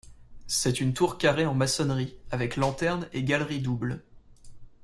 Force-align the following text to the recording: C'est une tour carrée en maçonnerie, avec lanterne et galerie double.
C'est 0.47 0.81
une 0.81 0.95
tour 0.95 1.19
carrée 1.19 1.45
en 1.45 1.53
maçonnerie, 1.53 2.17
avec 2.31 2.55
lanterne 2.55 3.07
et 3.13 3.23
galerie 3.23 3.59
double. 3.61 4.01